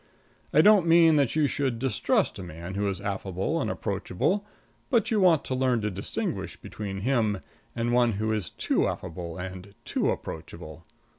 [0.51, 4.43] I don't mean that you should distrust a man who is affable and approachable,
[4.89, 7.41] but you want to learn to distinguish between him
[7.75, 10.87] and one who is too affable and too approachable.